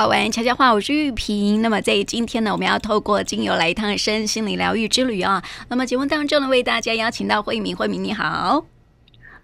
[0.00, 1.60] 好玩悄悄话，我是玉萍。
[1.60, 5.42] 那么在今天呢，我们要透过精油来一趟身心灵疗愈之旅啊。
[5.68, 8.64] 那么节目当中呢，为大家邀请到慧敏，慧敏你好。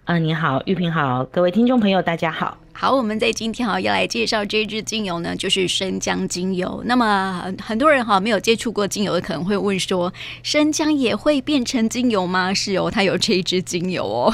[0.05, 2.57] 啊，你好，玉萍好，各位听众朋友大家好。
[2.73, 6.81] 好，我们在今天哈要来介绍这支精油呢，就是生姜精油。
[6.85, 10.11] 那么很很多人哈没有接触过精油的，可能会问说，
[10.41, 12.51] 生姜也会变成精油吗？
[12.51, 14.33] 是哦，它有这一支精油哦。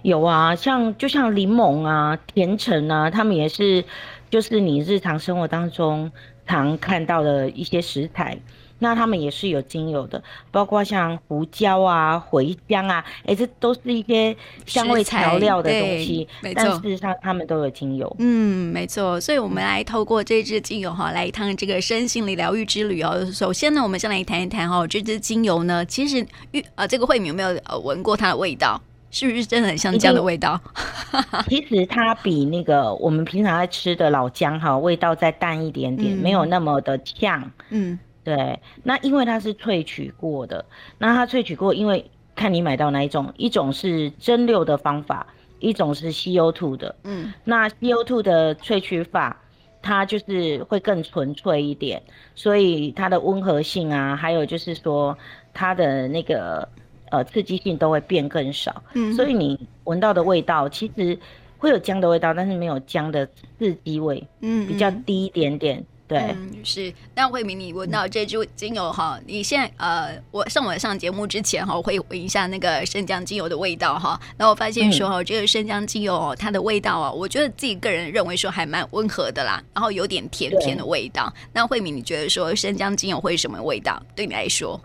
[0.00, 3.84] 有啊，像就像柠檬啊、甜橙啊，它们也是。
[4.30, 6.10] 就是你日常生活当中
[6.46, 8.38] 常看到的一些食材，
[8.78, 14.36] 那他们也是有精油的，包括像胡椒啊、茴香啊，哎、欸，这都是一些
[14.66, 16.28] 香味调料的东西。
[16.54, 18.16] 但事实上它们都有精油。
[18.18, 19.20] 嗯，没错。
[19.20, 23.26] 所以，我们来透过这支精油哈，来一趟这个身心灵疗愈之旅哦。
[23.32, 28.80] 首先呢，我们先来谈一谈哈，这支精油呢，其实玉呃，这个慧敏有没有呃闻过它的味道？
[29.10, 30.60] 是不是真的很像姜的味道？
[31.48, 37.50] 其实它比那个我们平常在吃的老姜哈，味道再淡一点点，嗯、没有那么的呛。
[37.70, 38.60] 嗯，对。
[38.82, 40.64] 那因为它是萃取过的，
[40.98, 45.26] 那它萃取过，因为看你买到哪一种，一种是蒸馏的方法，
[45.58, 46.94] 一种是 CO2 的。
[47.04, 49.40] 嗯，那 CO2 的萃取法，
[49.80, 52.02] 它就是会更纯粹一点，
[52.34, 55.16] 所以它的温和性啊，还有就是说
[55.54, 56.68] 它的那个。
[57.10, 61.18] 呃，刺激性都会变更少，嗯，所以你闻到的味道其实
[61.56, 63.26] 会有姜的味道，但是没有姜的
[63.58, 66.92] 刺激味，嗯，比较低一点点，对，嗯、是。
[67.14, 81.32] 那慧敏，你闻到这支精油哈，你现在呃，我上我上节目之前哈，我会闻一下那个生姜精油的味道哈，然后我发现说哈，这个生姜精油哦它的味道啊，我觉得自己个人认为说还蛮温和的啦，然后有点甜甜的味道。
[81.52, 84.00] 那慧敏，你觉得说生姜精油会是什么味道？
[84.14, 84.80] 对你来说？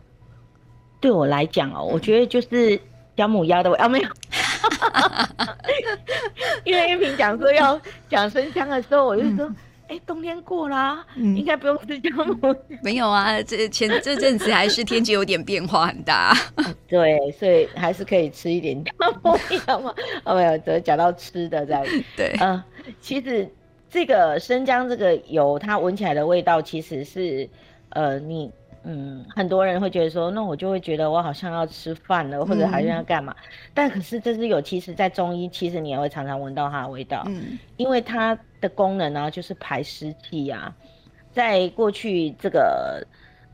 [1.04, 2.80] 对我来讲哦，我觉得就是
[3.14, 4.08] 姜母鸭的味啊，没有，
[6.64, 7.78] 因为玉萍讲说要
[8.09, 9.46] 讲生姜的时候，我就说，
[9.90, 12.56] 哎、嗯，冬天过啦，嗯、应该不用吃姜母。
[12.81, 16.34] 没有啊，这前这阵子还是天气有点变化很大。
[16.88, 19.38] 对，所以还是可以吃一点姜母
[19.68, 19.94] 鸭嘛。
[20.24, 21.84] 哦，没有，只讲到吃的这样。
[22.16, 22.64] 对，嗯、呃，
[23.02, 23.46] 其实
[23.90, 27.50] 这个生姜这个油，它闻起来的味道其实是，
[27.90, 28.50] 呃，你。
[28.86, 33.34] 嗯，很多人会觉得说，那我就会觉得我好像要吃饭了，或者好像要干嘛。
[33.40, 37.24] 嗯、但可是这是有，其实在中医，其实你也会常常闻到它的味道。
[37.28, 40.76] 嗯，因为它的功能呢、啊，就是排湿气呀。
[41.32, 43.02] 在过去这个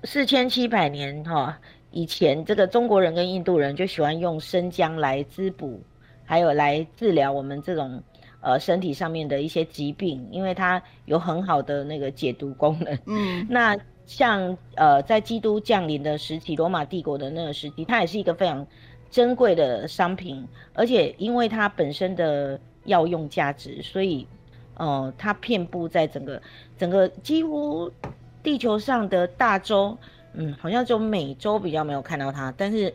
[0.04, 1.54] 四千七百年哈、哦、
[1.92, 5.80] 以前，这个中国人跟印度人就喜欢用生姜来滋补，
[6.26, 8.02] 还有来治疗我们这种
[8.42, 12.98] 呃身体上面的一些疾病，因为它有很好的那个解毒功能。
[13.06, 13.78] 嗯，那。
[14.10, 18.66] 像呃，在基督降临的时期，罗马帝国的那个时期，它也是一个非常
[19.12, 24.26] 珍贵的商品，而且因为它本身的药用价值，所以
[24.74, 26.42] 呃，它遍布在整个
[26.76, 27.92] 整个几乎
[28.42, 29.96] 地球上的大洲，
[30.34, 32.92] 嗯，好像就美洲比较没有看到它，但是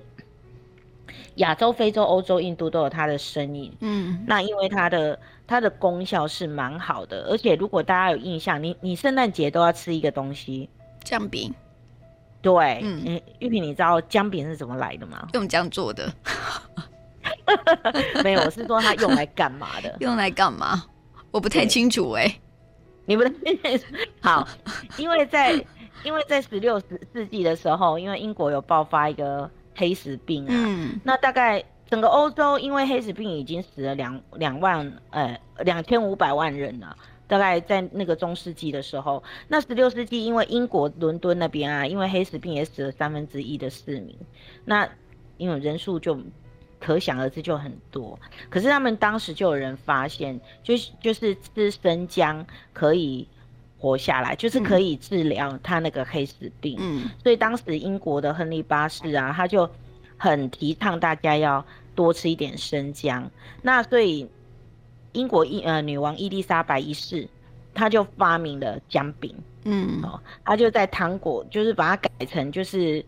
[1.36, 3.72] 亚洲、非洲、欧洲、印度都有它的身影。
[3.78, 5.16] 嗯，那因为它的
[5.46, 10.68] 它的功效是蛮好的，而且如果大家有印象，你你圣诞节都要吃一个东西。
[11.04, 11.54] 姜饼，
[12.40, 15.28] 对，嗯，玉萍，你知道姜饼是怎么来的吗？
[15.34, 16.12] 用姜做的，
[18.24, 19.94] 没有，我是说它用来干嘛的？
[20.00, 20.84] 用来干嘛？
[21.30, 22.40] 我不太清楚哎、欸，
[23.06, 23.30] 你不太
[24.20, 24.48] 好，
[24.96, 25.52] 因为在
[26.02, 26.80] 因为在十六
[27.12, 36.96] 世纪的时候，因为英国有爆发一个黑死病啊，嗯，那大概整个欧洲因为黑死病已经死了两两万呃两千五百万人了。
[37.26, 44.14] 大概在那个中世纪的时候，那十六世纪因为英国伦敦那边啊，因为黑死病也死了三分之一的市民，
[44.64, 44.88] 那
[45.38, 46.18] 因为人数就
[46.78, 48.18] 可想而知就很多。
[48.50, 53.26] 可是他们当时就有人发现，就是就是吃生姜可以
[53.78, 56.76] 活下来，就是可以治疗他那个黑死病。
[56.78, 59.68] 嗯，所以当时英国的亨利八世啊，他就
[60.18, 61.64] 很提倡大家要
[61.94, 63.30] 多吃一点生姜。
[63.62, 64.28] 那所以。
[65.14, 67.26] 英国伊呃女王伊丽莎白一世，
[67.72, 69.34] 她就发明了姜饼，
[69.64, 73.04] 嗯，哦，她就在糖果，就是把它改成就是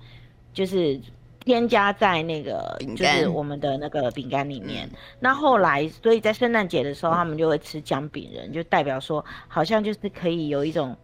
[0.54, 0.98] 就是
[1.44, 4.88] 添加在那个就是我们的那个饼干里面。
[4.92, 10.96] 嗯、那后来，所以在圣诞节的时候，他们就会吃姜饼人，就代表说好像就是可以有一种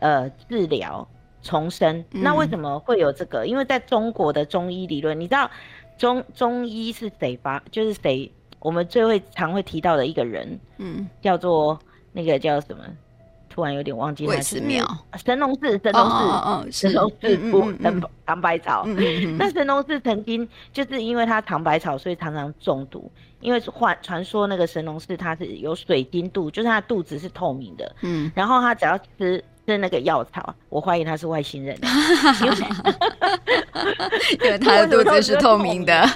[0.00, 1.06] 呃治疗
[1.42, 1.98] 重生。
[2.12, 3.46] 嗯、那为什么会有这个？
[3.46, 5.50] 因为在中国的中医理论，你知道
[5.98, 7.62] 中中医是谁发？
[7.70, 8.30] 就是谁？
[8.58, 11.78] 我们最会常会提到的一个人，嗯，叫做
[12.12, 12.82] 那个叫什么
[13.48, 14.26] 突然有点忘记。
[14.26, 14.86] 胃寺庙，
[15.24, 18.84] 神农氏，神农氏，神农氏不唐唐百草。
[19.38, 23.10] 那神农氏曾经就是因为他尝百草，所以常常中毒。
[23.40, 27.94] 因为传传说那个神农氏他是有水晶肚，就是他肚子是透明的。
[28.02, 31.76] 嗯，然后他只要吃吃那个药草，我怀疑他是外星人，
[34.40, 36.08] 因为他的 肚子是透明的。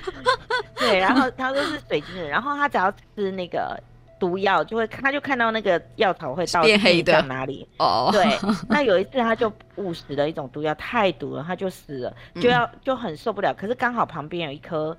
[0.77, 3.79] 对，然后他说是水晶人，然后他只要吃那个。
[4.19, 8.11] 毒药就会，他就看到那个药草会到变黑的哪里哦。
[8.13, 8.23] 对，
[8.69, 13.55] 那有一次他就误食了一种毒药，太毒了，他就死了，就要就很受不了。
[13.55, 14.95] 可是刚好旁边有一颗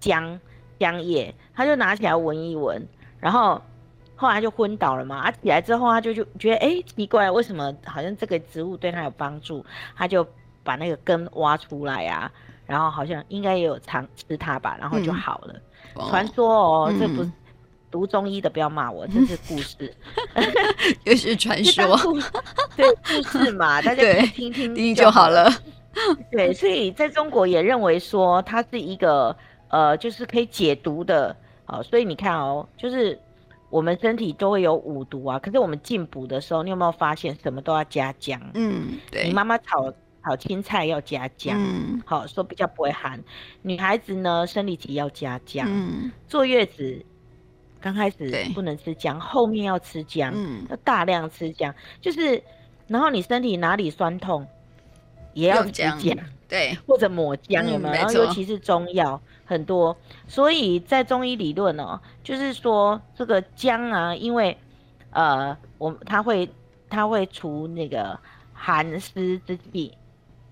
[0.00, 0.36] 姜
[0.80, 2.84] 姜叶，他就拿起来闻一闻，
[3.20, 3.62] 然后
[4.16, 5.18] 后来就昏倒了嘛。
[5.18, 9.64] 啊，起来之后他就就觉得哎、欸、奇怪，为什么好像这个植物对他有帮助？
[9.94, 10.26] 他就
[10.64, 12.28] 把那个根挖出来啊，
[12.66, 15.54] 然后好像应该也有尝吃它吧，然后就好了。
[16.08, 17.30] 传、嗯、说哦，嗯、这不是。
[17.88, 19.94] 读中医的不要骂我，这是故事，
[21.04, 21.96] 又是传说，
[22.76, 24.02] 对故事嘛， 大家
[24.34, 25.48] 听听听就好了。
[26.30, 29.34] 对，所以在中国也认为说它是一个
[29.68, 31.34] 呃，就是可以解毒的
[31.64, 31.82] 啊、呃。
[31.84, 33.18] 所以你看哦，就是
[33.70, 38.40] 我们身体都会有五毒啊，可是我们进补的时候，你有没有发现什么都要加姜？
[38.54, 39.26] 嗯，对。
[39.26, 39.92] 你妈妈炒
[40.24, 43.22] 炒青菜要加姜，嗯，好说比较不会寒。
[43.62, 47.04] 女孩子呢，生理期要加姜，嗯，坐月子。
[47.78, 52.42] 刚开始不能吃姜，后面要吃姜，嗯，要大量吃姜，就是，
[52.88, 54.44] 然后你身体哪里酸痛，
[55.34, 56.18] 也要吃姜，
[56.48, 57.94] 对，或者抹姜有没有？
[57.94, 59.96] 嗯、然后尤其是中药很多，
[60.28, 64.58] 所以在中医理论呢、喔，就是说这个姜啊，因为
[65.10, 66.46] 呃，我它会
[66.90, 68.18] 它会除那个
[68.52, 69.96] 寒湿之气，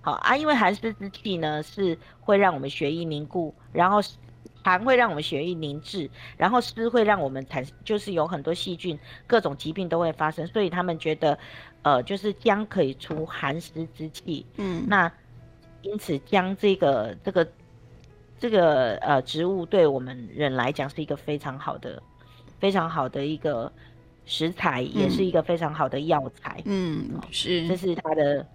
[0.00, 4.00] 好啊，因为寒湿之气呢是会让我们血液凝固，然后。
[4.66, 6.08] 寒会让我们血液凝滞，
[6.38, 10.46] 然后湿会让我们产生，就是有很多细菌，各种疾病都会发生。
[10.46, 11.38] 所以他们觉得，
[11.82, 14.46] 呃，就是姜可以除寒湿之气。
[14.56, 15.12] 嗯，那
[15.82, 17.46] 因此姜这个这个
[18.38, 22.02] 这个呃植物对我们人来讲是一个非常好的、
[22.58, 23.72] 非常好的一个
[24.26, 26.60] 食材，嗯、也是一个非常好的药材。
[26.64, 28.46] 嗯，是，这是它的。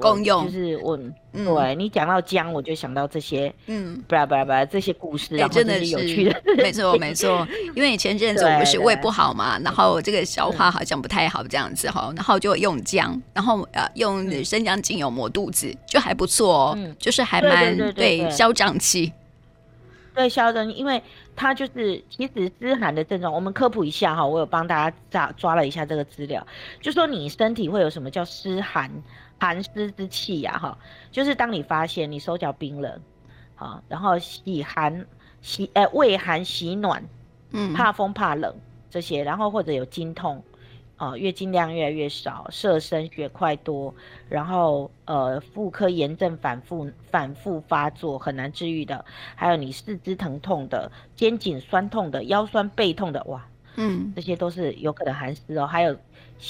[0.00, 0.44] 功用。
[0.46, 0.96] 就是我，
[1.32, 7.46] 嗯、对你讲到姜，我就想到这些，嗯，不不不，这些故事，欸、真的是有趣的，没错没错。
[7.74, 19.12] 因为前阵子我不是胃不好嘛，然后这个消化好像不太好这样子哈，然后就用姜，然后呃用生姜精油抹肚子，就还不错哦，嗯、就是还蛮对消胀气，
[20.14, 21.02] 对消胀，因为
[21.34, 26.46] 它就是其实湿寒的症状，我们科普一下哈，我有帮大家抓抓了一下这个资料，
[26.80, 28.90] 就说你身体会有什么叫湿寒。
[29.38, 30.78] 寒湿之气呀，哈，
[31.10, 33.00] 就是当你发现你手脚冰冷，
[33.54, 35.06] 好，然后喜寒
[35.42, 37.04] 喜呃畏寒喜暖，
[37.50, 38.54] 嗯，怕风怕冷
[38.90, 40.42] 这些，然后或者有经痛，
[40.96, 43.94] 啊，月经量越来越少，色深血块多，
[44.28, 49.04] 然后呃妇科炎症反复反复发作很难治愈的，
[49.34, 53.46] 还有你四肢疼痛的、肩颈酸痛的、腰酸背痛的，哇，
[53.76, 55.94] 嗯，这些都是有可能寒湿哦，还有。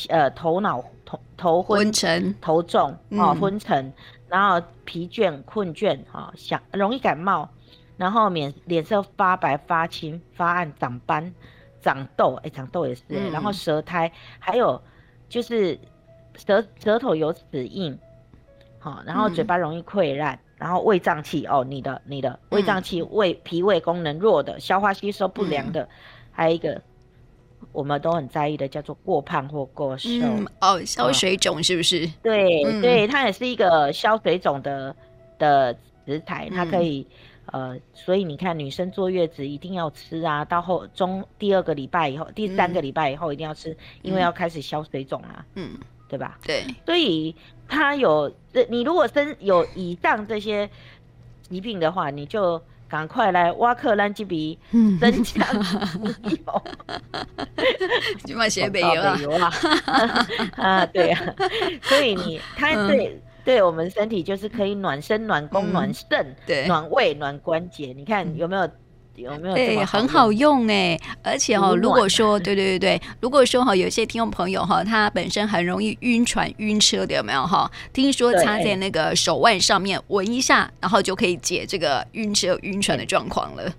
[0.09, 3.93] 呃，头脑头头昏，沉，头重啊、昏沉，
[4.29, 7.49] 然后疲倦困倦啊，想、哦、容易感冒，
[7.97, 11.33] 然后脸脸色发白发青发暗长斑
[11.81, 14.11] 长痘，哎、欸，长痘也是、然后舌苔，
[14.41, 14.83] 还有
[15.29, 15.79] 就是
[16.35, 17.97] 舌舌头有齿印，
[18.81, 25.89] 好、哦，然后嘴巴容易溃烂，嗯、然后胃胀气哦，你的你的胃胀气，胃脾胃功能弱的，消化吸收不良的，嗯、
[26.33, 26.83] 还有一个。
[27.77, 30.09] 我们都很在意的，叫做过胖或过瘦。
[30.23, 32.11] 嗯、哦，消水肿是不是？
[32.23, 34.97] 对、嗯、对，它也是一个消水肿的
[35.39, 37.07] 的食材，它可以、
[37.53, 45.79] 嗯、呃，所以你看，女生坐月子一定要吃啊，到后中第二个礼拜以后，第三个礼拜以后一定要吃，嗯、因为要开始消水肿啊，嗯，
[46.09, 46.39] 对吧？
[46.47, 47.37] 对，所以
[47.69, 50.71] 它有这，你如果生有以上这些
[51.43, 52.59] 疾病的话，你就。
[52.89, 54.59] 赶快来挖克兰基比
[55.01, 55.47] 增强
[56.25, 56.63] 油，
[58.27, 58.87] 去买些北油
[59.39, 59.53] 啊！
[60.57, 61.35] 啊，对啊，
[61.83, 67.93] 所以你它对对我们身体就是可以暖身、暖宫、暖肾、嗯暖胃、暖关节。
[67.97, 68.69] 你看有没有？
[69.17, 69.55] 有没有？
[69.55, 77.71] 对，很好用哎，而且、哦，如果说对对对对，如果说哈，有些听众朋友哈，他本身很容易晕船、晕车的，有没有哈？
[77.93, 83.73] 听说插在那个手腕上面闻一下，然后就可以解这个晕车、晕船的状况了。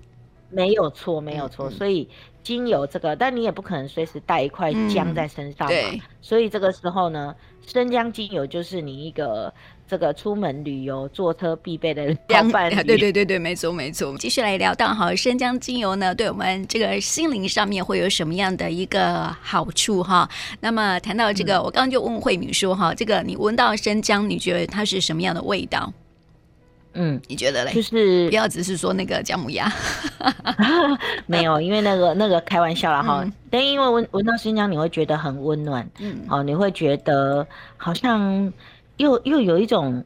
[0.49, 1.69] 没有错，没有错。
[1.69, 2.07] 所以
[2.41, 5.75] 精油这个，但你也不可能随时带一块姜在身上嘛。
[6.21, 9.53] 所以这个时候呢，生姜精油就是你一个
[9.87, 12.69] 这个出门旅游坐车必备的良伴。
[12.85, 14.15] 对对对对，没错没错。
[14.17, 20.29] 继续来聊到哈，生姜精油呢，对我们这个心灵上面会有什么样的一个好处哈？
[20.59, 25.93] 那么谈到这个，嗯、我刚刚就问慧敏说哈，这个你闻到生姜，你觉得它是什么样的味道？
[26.99, 27.71] 嗯，你觉得嘞？
[27.73, 29.71] 就是不要只是说那个姜母鸭，
[31.27, 33.23] 没有，因为那个那个开玩笑了哈。
[33.51, 37.45] 但、嗯、因为闻闻到生姜，你会觉得很温暖，嗯，哦，你会觉得
[37.77, 38.51] 好像
[38.97, 40.03] 又又有一种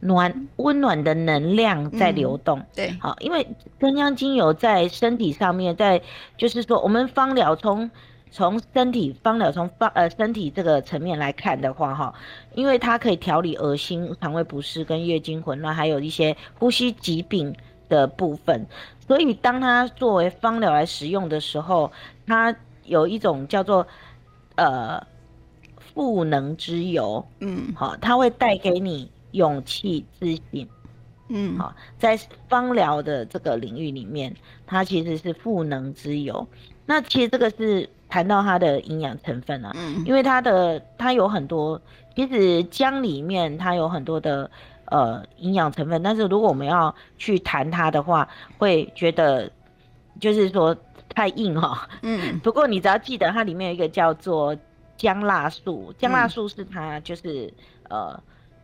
[0.00, 3.46] 暖温暖的能量在流动，嗯、对，好，因为
[3.80, 6.02] 生姜精油在身体上面，在
[6.36, 7.90] 就是说我们芳疗从。
[8.34, 12.14] 从身体芳疗，从芳呃身体这个层面来看的话，哈，
[12.54, 17.54] 因为它可以调理恶心、肠胃不适跟月经混乱，还有一些呼吸疾病
[17.90, 18.66] 的部分，
[19.06, 21.92] 所以当它作为芳疗来使用的时候，
[22.26, 23.86] 它有一种叫做
[24.54, 25.06] 呃
[25.94, 30.68] 赋能之油，嗯，好，它会带给你勇气、自信，
[31.28, 32.18] 嗯，好，在
[32.48, 34.34] 芳疗的这个领域里面，
[34.66, 36.46] 它其实是赋能之油。
[36.86, 37.88] 那其实这个是。
[38.12, 41.80] 谈到它的营养成分啊，嗯，因为它的它有很多，
[42.14, 44.50] 其实姜里面它有很多的
[44.90, 49.50] 呃营养成分，但是如果我们要去谈它的话，会觉得
[50.20, 50.76] 就是说
[51.08, 52.38] 太硬哈，嗯。
[52.40, 54.54] 不过你只要记得它里面有一个叫做
[55.02, 57.52] 姜辣素，姜辣素是它就是、
[57.90, 58.22] 嗯、呃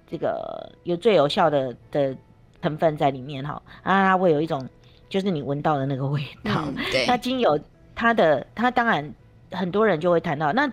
[0.09, 2.17] 这个有最有效的的
[2.63, 4.69] 成分在里面哈，啊，它会有一种
[5.09, 7.59] 就是你闻到的那个味道，嗯、对，那精油
[7.95, 9.13] 它的它当然。
[9.51, 10.71] 很多人就会谈到，那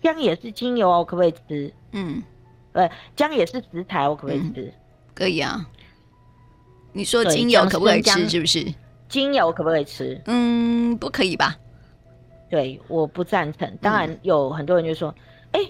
[0.00, 1.70] 姜也是精油哦，可不可以吃？
[1.92, 2.22] 嗯，
[2.72, 4.62] 对，姜也是食材，我可不可以吃？
[4.62, 4.72] 嗯、
[5.14, 5.68] 可以啊。
[6.94, 8.26] 你说精油可不可以吃？
[8.26, 8.66] 是不是？
[9.10, 10.18] 精油可不可以吃？
[10.24, 11.54] 嗯，不可以吧？
[12.48, 13.76] 对，我不赞成。
[13.80, 15.14] 当然有很多人就说，
[15.52, 15.60] 哎、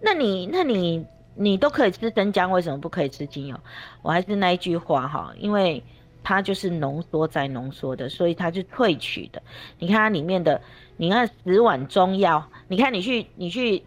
[0.00, 1.04] 那你那你
[1.34, 3.58] 你都可以吃生姜，为什么不可以吃精油？
[4.02, 5.82] 我还是那一句话哈，因为
[6.22, 9.42] 它就是浓缩再浓缩的，所以它是萃取的。
[9.78, 10.60] 你看它里面的。
[11.00, 13.78] 你看十碗中药，你看你去你去，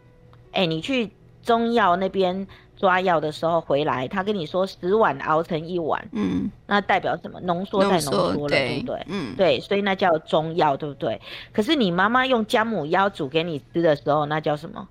[0.54, 1.12] 哎、欸，你去
[1.44, 2.48] 中药那边
[2.82, 7.40] 抓药的时候回来，他跟你说十碗熬成一碗，嗯，那代表什么？
[7.42, 9.06] 浓缩再浓缩了，对不对？
[9.08, 11.22] 嗯，对，所以那叫中药，对不对？
[11.54, 14.88] 可是你妈妈用姜母鸭煮给你吃的时候，那叫什么？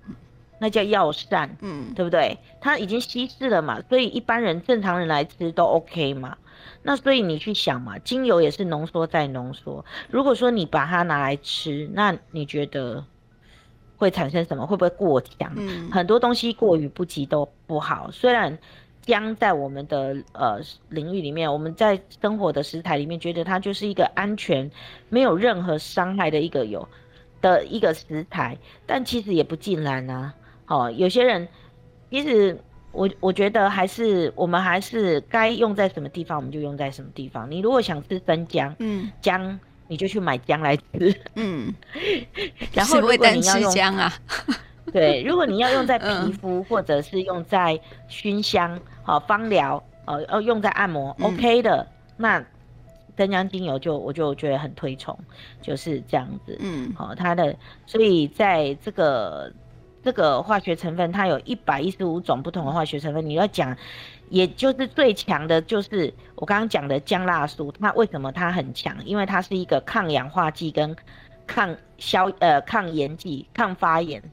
[0.59, 2.37] 那叫药膳，嗯，对不对？
[2.61, 6.37] 它已经稀释了嘛，所以一般人正常人来吃都 OK 嘛。
[6.83, 9.83] 那所以你去想嘛，精油也是浓缩再浓缩。
[10.09, 13.03] 如果说你把它拿来吃，那你觉得
[14.01, 14.65] 会产生什么？
[14.65, 15.51] 会不会过强？
[15.55, 18.09] 嗯，很多东西过于不及都不好。
[18.11, 18.57] 虽然
[19.01, 24.69] 姜在我们的呃领域里面，我们在生活的食材里面，觉得它就是一个安全、
[25.09, 26.87] 没有任何伤害的一个有
[27.41, 30.33] 的一个食材，但其实也不尽然啊。
[30.67, 31.47] 哦，有些人
[32.09, 32.57] 其实。
[32.93, 37.49] 我我觉得还是我们还是该用在什么地方，我们就用在什么地方。
[37.49, 39.57] 你如果想吃生姜，嗯，姜
[39.91, 41.75] 你就去买姜来吃，嗯。
[42.71, 44.13] 然后如果你要用姜啊，
[44.93, 52.41] 对，如果你要用在皮肤或者是用在熏香，好芳疗，呃，要用在按摩，嗯，OK 的，那
[53.17, 55.19] 生姜精油就我就觉得很推崇，
[55.61, 57.53] 就是这样子，嗯，好，它的
[57.85, 59.51] 所以在这个。
[60.03, 63.23] 这个化学成分，它有一百一十五种不同的化学成分。
[63.23, 63.77] 你要讲，
[64.31, 67.71] 也就是最强的，就是我刚刚讲的姜辣素。
[67.79, 68.95] 它为什么它很强？
[69.05, 70.95] 因为它是一个抗氧化剂跟
[71.45, 74.23] 抗消呃抗炎剂、抗发炎，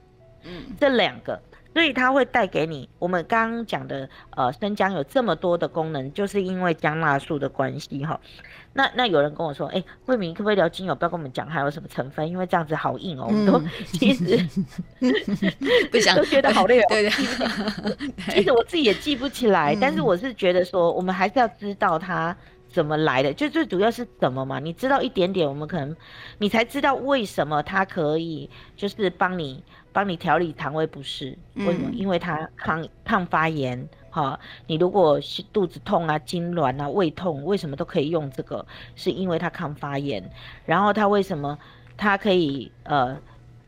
[0.45, 1.43] 嗯，这两个，
[1.79, 2.89] 所以它会带给你。
[2.99, 8.19] 我们刚刚讲的呃生姜有这么多的功能，就是因为姜辣素的关系哈。
[8.73, 10.95] 那那有人跟我说，哎、欸，慧敏可不可以聊精油？
[10.97, 13.29] 不要跟我们讲还有什么成分，因为这样子好硬哦。
[13.31, 14.45] 嗯、我们都其实
[15.93, 16.85] 不想都觉得好累哦。
[16.89, 17.11] 对对，
[18.35, 22.37] 其实我自己也记不起来，但是我是觉得说，我们还是要知道它
[22.69, 24.59] 怎么来的，就最主要是怎么嘛。
[24.59, 25.95] 你知道一点点，我们可能
[26.39, 31.37] 你才知道为什么它可以，就是帮你帮你调理肠胃不适。
[31.55, 31.91] 为什么？
[31.93, 33.89] 因为它抗抗发炎。
[34.11, 38.65] 好，你如果是肚子痛啊、痉挛啊、胃痛，为什么都可以用这个？
[38.97, 40.29] 是因为它抗发炎。
[40.65, 41.57] 然后它为什么
[41.97, 43.17] 它可以呃，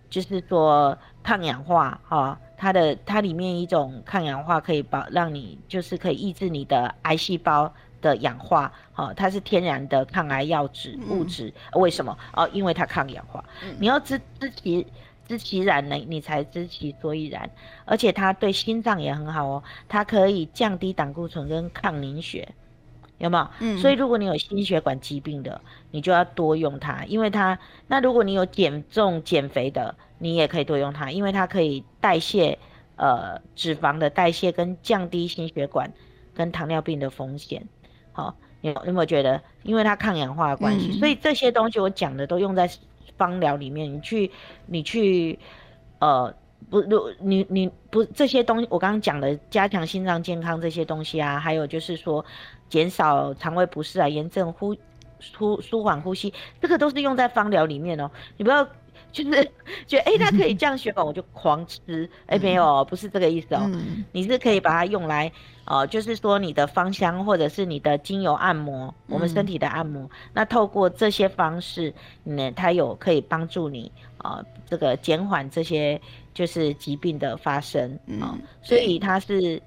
[0.09, 2.39] 就是说抗氧化哈？
[2.57, 8.73] 它的它里面一种抗氧化可以保让你就是可以抑制你的癌细胞的氧化。
[8.93, 11.53] 哈，它是天然的抗癌药质物质。
[11.75, 12.17] 为什么？
[12.33, 13.45] 哦，因为它抗氧化。
[13.79, 14.87] 你要知知其。
[15.31, 17.49] 知其然呢，你才知其所以然。
[17.85, 22.49] 而且它对心脏也很好哦，它可以降低胆固醇跟抗凝血，
[23.19, 23.49] 有没有？
[23.61, 23.79] 嗯。
[23.79, 25.61] 所以如果你有心血管疾病的，
[25.93, 27.57] 你就要多用它，因为它。
[27.87, 32.59] 那如果你有减重减肥的，你也可以多用它，因为它可以代谢
[32.97, 35.93] 呃脂肪的代谢跟降低心血管
[36.35, 37.65] 跟糖尿病的风险。
[38.11, 42.69] 好，有有没有觉得，因为它抗氧化的关系，嗯、所以这些东西我讲的都用在
[43.21, 43.93] 方疗里面。
[43.93, 44.31] 你去，
[44.67, 45.39] 你去，
[46.01, 46.35] 呃。
[46.69, 52.25] 不，如你你不这些东西，我刚刚讲的加强心脏健康这些东西啊，还有就是说
[52.69, 54.77] 减少肠胃不适啊，炎症呼
[55.37, 58.09] 呼舒缓呼吸，这个都是用在方疗里面哦。
[58.37, 58.69] 你不要
[59.13, 59.45] 就是
[59.87, 62.09] 觉得哎、欸，它可以降血管，我就狂吃。
[62.27, 63.63] 哎、欸，没有，不是这个意思哦。
[63.73, 65.31] 嗯、你是可以把它用来，
[65.65, 70.03] 呃，就是说你的芳香或者是你的精油按摩，我们身体的按摩。
[70.03, 71.93] 嗯、那透过这些方式，
[72.25, 76.01] 呢，它有可以帮助你啊、呃，这个减缓这些。
[76.33, 79.61] 就是疾病的发生啊，嗯、所以它是，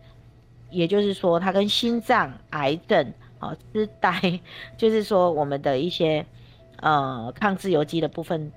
[0.72, 4.40] 也就是说，它跟心脏、癌症啊、痴呆，
[4.78, 6.26] 就是说我们的一些
[6.78, 8.50] 呃抗自由基的部分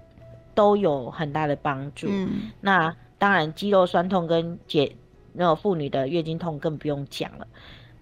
[0.56, 2.08] 都有很大的帮助。
[2.10, 4.96] 嗯，那当然肌肉酸痛跟解
[5.32, 7.46] 那种妇女的月经痛更不用讲了。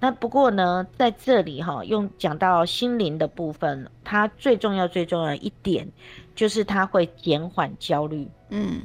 [0.01, 5.87] 那不过呢，在这里哈，用讲到心灵的部分，它最重要最重要的一点
[6.35, 8.27] 就是它会减缓焦虑。
[8.49, 8.81] 嗯。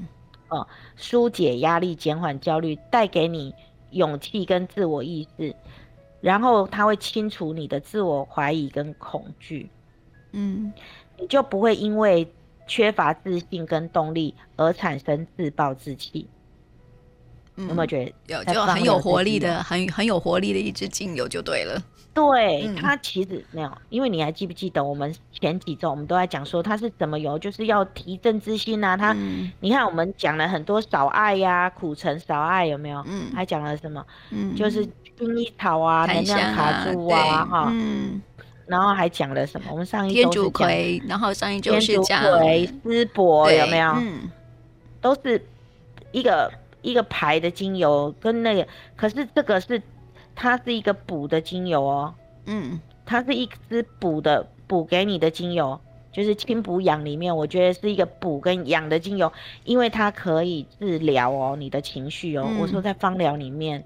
[0.50, 3.54] 哦，纾解压力，减缓焦虑，带给你
[3.92, 5.56] 勇气跟自我意识，
[6.22, 9.70] 然后它会清除你的自我怀疑跟恐惧，
[10.32, 10.74] 嗯，
[11.20, 12.28] 你就不会因为
[12.70, 16.30] 缺乏自信跟动力而产生自暴自弃。
[17.58, 21.82] 嗯、有没有觉得有就很有活力的，很很有活力的一支精油就对了。
[22.14, 28.96] 对，嗯、它其实没有，因为你还记不记得我们前几周我们都在讲说它是怎么油，就是要提振自信啊。
[28.96, 33.04] 它，嗯、你看我们讲了很多少爱呀、啊，苦橙少爱有没有？
[33.08, 34.06] 嗯，还讲了什么？
[34.32, 34.86] 嗯，就是
[35.18, 38.22] 薰衣草啊，能量卡住啊，哈，嗯，
[38.70, 39.68] 然后还讲了什么？
[39.72, 43.92] 我们上一周天竺葵，然后上一周是讲天竺葵、丝柏有没有？
[43.98, 44.30] 嗯，
[45.02, 45.44] 都是
[46.12, 46.50] 一个
[46.82, 49.82] 一个牌的精油，跟那个，可是这个是。
[50.42, 52.14] 它是一个补的精油哦，
[52.46, 55.78] 嗯，它是一支补的补给你的精油，
[56.14, 59.30] 就是清补养里面，我觉得是一个补跟养的精油，
[59.66, 62.46] 因为它可以治疗哦你的情绪哦。
[62.48, 63.84] 嗯、我说在芳疗里面，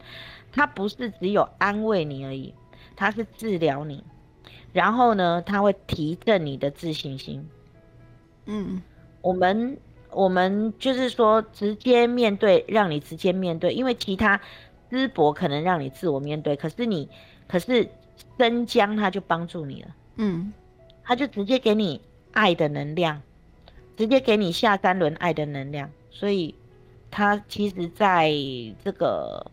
[0.52, 2.54] 它不是只有安慰你而已，
[2.96, 4.04] 它是治疗你，
[4.74, 7.48] 然后呢，它会提振你的自信心。
[8.48, 8.82] 嗯，
[9.22, 9.78] 我们
[10.12, 14.42] 我们就是说直接面对，让你直接面对，因为其他。
[14.92, 17.10] 淄博可能让你自我面对，可是你，
[17.48, 17.90] 可是
[18.38, 20.54] 生姜它就帮助你了，嗯，
[21.04, 22.00] 它就直接给你
[22.32, 23.20] 爱的能量，
[23.98, 26.54] 直接给你下三轮爱的能量，所以
[27.10, 28.32] 它其实在
[28.84, 29.44] 这个，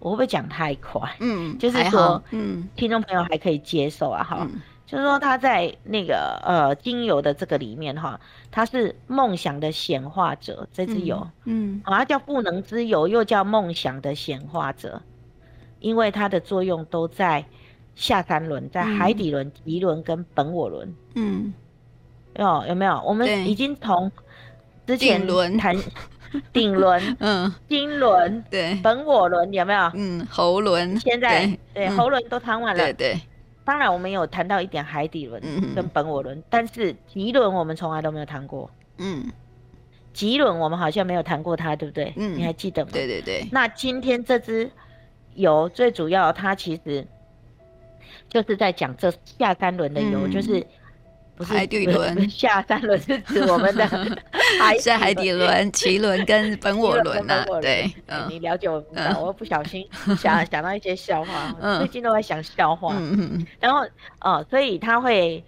[0.00, 1.08] 我会不会讲太快？
[1.20, 4.38] 嗯，就是说，嗯，听众朋友还可以接受啊，哈。
[4.40, 4.60] 嗯。
[4.86, 8.18] 就是说，他在那个呃精油的这个里面哈，
[8.50, 15.00] 他是梦想的显化者，这支油，嗯，好、嗯，它叫赋能之油，又叫梦想的显化者，
[15.78, 17.44] 因为它的作用都在
[17.94, 21.54] 下三轮，在海底轮、脐轮跟本我轮，嗯，
[22.34, 23.00] 有有没有？
[23.06, 24.10] 我们已经从
[24.88, 25.24] 之前
[25.56, 25.76] 谈
[26.52, 29.90] 顶轮， 嗯，金轮，对，本我轮有没有？
[29.94, 33.20] 嗯，喉轮，现在对，喉轮都谈完了，对对。
[33.64, 35.40] 当然，我们有谈到一点海底轮
[35.74, 38.70] 跟本我轮，但是极轮我们从来都没有谈过。
[38.98, 39.30] 嗯，
[40.12, 42.12] 极轮我们好像没有谈过它，对不对？
[42.16, 42.90] 嗯，你还记得吗？
[42.92, 43.46] 对对对。
[43.52, 44.70] 那今天这支
[45.34, 47.06] 油最主要，它其实
[48.28, 50.66] 就是在讲这下三轮的油，嗯、就是。
[51.44, 53.86] 海底轮 下三轮是指我们的
[54.60, 57.60] 海是海底轮、 脐轮跟本我轮呐、啊。
[57.60, 59.86] 对，嗯、你了解我，嗯、我不小心
[60.18, 62.94] 想想到一些笑话，嗯、最近都在想笑话。
[62.98, 63.80] 嗯、然后，
[64.20, 65.42] 哦，所以他会，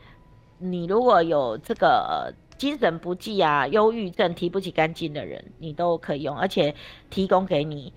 [0.58, 6.74] 你如果有这个精神不济啊、忧郁症、提不起干劲的人，你都可以用，而且
[7.10, 7.92] 提供给你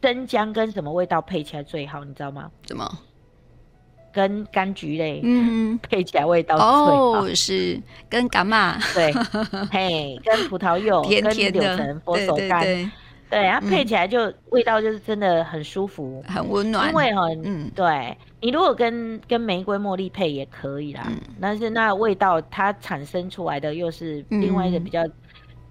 [0.00, 2.50] 生姜跟什么味道配起来最好，你知道吗？
[2.64, 2.88] 怎么？
[4.12, 6.56] 跟柑橘类，嗯，配起来味道
[7.34, 8.78] 是跟柑嘛？
[8.94, 9.12] 对，
[9.70, 12.90] 嘿，跟葡萄柚，甜甜的，跟柳橙、佛手柑，对，
[13.30, 16.88] 对，它配起来就味道就是真的很舒服，很温暖。
[16.88, 21.06] 因为哈，嗯，对，你如果跟跟玫瑰、茉莉配也可以啦，
[21.40, 25.04] 但是那味道它产生出来的又是另外一个比较，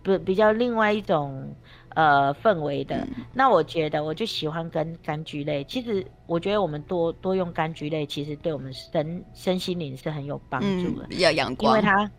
[0.03, 1.53] 不比较另外一种。
[1.97, 5.63] 呃，氛围的，嗯、那我觉得我就喜欢跟柑橘类。
[5.63, 11.07] 其实我觉得我们多多用柑橘类，其实对我们身身心灵是很有帮助的。
[11.07, 12.11] 比较阳光，因为它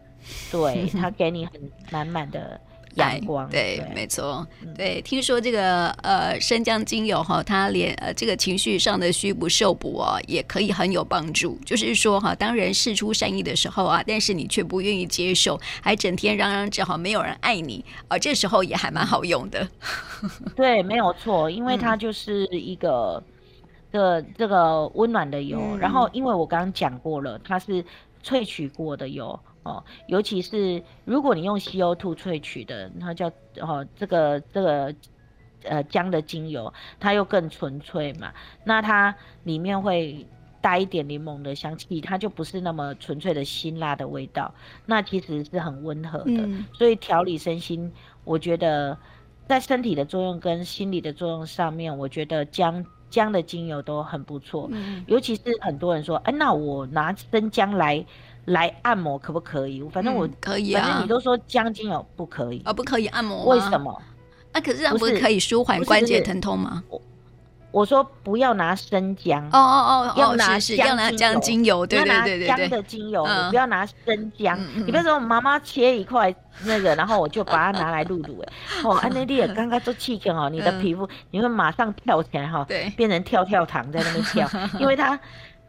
[0.51, 2.61] 对 它给你很满满的
[2.99, 3.49] 阳光。
[3.49, 4.47] 对，对没错。
[4.77, 11.59] 对，听说这个呃生姜精油哈，它连呃这个情绪上的虚不受补哦，也可以很有帮助。
[11.65, 19.67] 就是说哈，当人事出善意的时候啊，但是你却不愿意接受，还整天嚷嚷着好没有人爱你啊、呃，这时候也还蛮好用的。
[20.55, 23.23] 对，没有错，因为它就是一个。
[23.27, 23.35] 嗯
[23.91, 27.83] 的这个温暖的油，嗯、然后因为我刚刚讲过了，它是
[28.23, 34.95] 萃取过的油哦，尤其是如果你用 CO2 萃取的，它叫哦这个这个
[35.65, 38.33] 呃姜的精油，它又更纯粹嘛，
[38.65, 40.27] 那它里面会
[40.61, 44.55] 带一点柠檬的香气，它就不是那么纯粹的辛辣的味道，
[44.87, 47.93] 那其实是很温和的，嗯、所以调理身心，
[48.25, 48.97] 我觉得
[49.47, 52.85] 在身体的作用跟心理的作用上面，我觉得姜。
[53.11, 58.05] 姜的精油都很不错，嗯、尤其是很多人说，哎，那我拿生姜来
[58.49, 59.83] 来按摩可不可以？
[59.93, 62.59] 反正我、嗯、可以啊，反正你都说姜精油不可以。
[62.61, 64.03] 啊、哦，不可以按摩，为什么？
[64.53, 66.83] 那、啊、可是这样不是可以舒缓关节疼痛吗？
[67.71, 69.45] 我说不要拿生姜。
[69.53, 74.59] 哦哦哦，要拿是要拿姜精油，对对对对，姜的精油，你不要拿生姜。
[74.75, 76.35] 你比如说，我妈妈切一块
[76.65, 78.41] 那个，然后我就把它拿来露露。
[78.41, 84.49] 哎， 哦，安内利尔刚刚做气垫哦，你的皮肤你会马上跳起来哈，对，变成跳跳糖在那边跳，
[84.81, 85.21] 因为它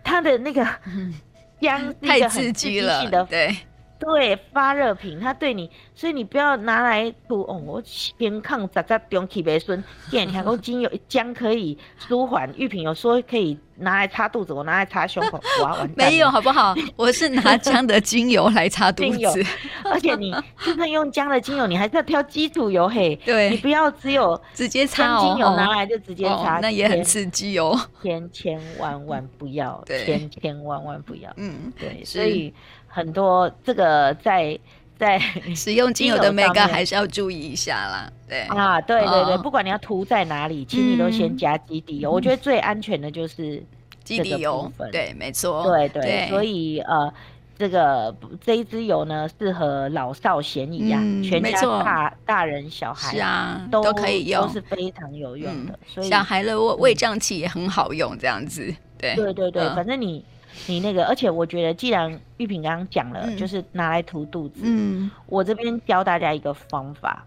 [0.01, 0.65] 它的那个
[1.61, 3.55] 姜太刺激了，对。
[3.99, 7.61] 对，发热品，它对你，所以你不要拿来涂哦。
[7.65, 7.83] 我
[8.17, 16.75] 偏抗杂杂中气白顺，见听讲精油姜可以舒缓，玉萍有说可以拿来擦肚子，我拿来擦胸口， 哇，完没有好不好？
[16.95, 19.45] 我是拿姜的精油来擦肚子，
[19.85, 20.31] 而且你
[20.63, 23.15] 就算用姜的精油，你还是要挑基础油嘿。
[23.25, 27.79] 对，你不要只有直接擦精油拿来就直接擦，哦，那也很刺激哦。
[28.01, 31.31] 千千万万不要，对千千万万不要。
[31.37, 32.53] 嗯，对，所以。
[32.91, 34.57] 很多这个在
[34.99, 35.17] 在
[35.55, 38.11] 使用精油的眉角还是要注意一下啦。
[38.27, 42.11] 对啊，对对对，不管你要涂在哪里，请你都先加基底油。
[42.11, 43.63] 我觉得最安全的就是
[44.03, 44.69] 基底油。
[44.91, 45.63] 对，没错。
[45.63, 47.11] 对对，所以呃，
[47.57, 48.13] 这个
[48.45, 55.79] 这一支油呢，适合老少咸宜啊，全家大大人小孩是啊都都可以用，都是非常有用的。
[55.87, 58.75] 所以小孩的胃胃胀气也很好用，这样子。
[58.97, 60.25] 对对对对，反正你。
[60.67, 64.61] 你那个，而且我觉得，既然玉萍刚刚讲了，嗯、就是拿来涂肚子。
[64.63, 67.25] 嗯，我这边教大家一个方法。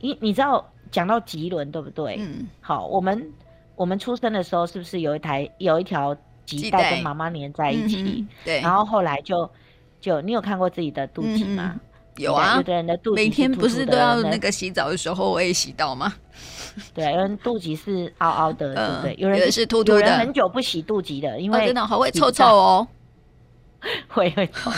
[0.00, 2.16] 你你知道讲到脐轮对不对？
[2.18, 2.46] 嗯。
[2.60, 3.32] 好，我们
[3.76, 6.14] 我们出生的时候是不是有一台有一条
[6.46, 8.02] 脐带跟妈妈连在一起？
[8.02, 8.60] 嗯、对。
[8.60, 9.48] 然后后来就
[10.00, 11.72] 就你有看过自己的肚脐吗？
[11.74, 11.80] 嗯、
[12.16, 12.56] 有啊。
[12.56, 16.12] 有的人的肚脐每天不是都要那个洗澡的时候我也洗到吗？
[16.92, 19.14] 对，有人肚脐是凹凹的，对不对？
[19.18, 20.00] 有人是凸凸的。
[20.00, 22.88] 有人很久不洗肚脐的，因为真的好会臭臭哦，
[24.08, 24.70] 会会臭。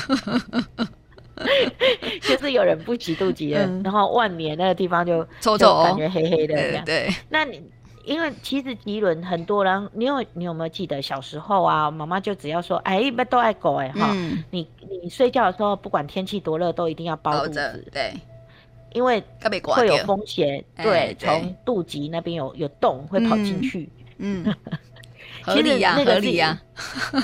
[2.22, 6.54] 就是有人不洗肚脐的，然后万年那个地方就臭臭，感觉黑黑的。
[6.54, 6.84] 这样。
[6.84, 7.62] 对，那你
[8.04, 11.90] 因为其实涤纶很多人，你有你有没有记得小时候啊？
[11.90, 14.14] 妈妈就只要说，哎，一般都爱狗哎哈，
[14.50, 17.84] 你你睡觉的时候，不管天气多热，都一定要包肚子。
[17.92, 18.12] 对。
[18.92, 19.22] 因为
[19.62, 23.86] 会有风险，对，从肚脐那边有有洞会跑进去。
[24.16, 24.42] 嗯，
[25.42, 26.58] 合理呀，合理呀。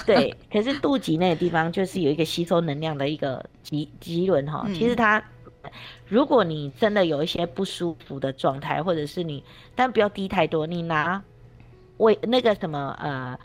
[0.05, 4.66] 对，可是肚脐那个地方就是有一个吸收能量的一个脐脐轮哈。
[4.75, 5.23] 其实它，
[6.07, 9.42] 如果你真的有一些不舒服的状态，或者是你，
[9.75, 11.23] 但不要滴太多，你拿
[11.97, 13.38] 胃那个什么呃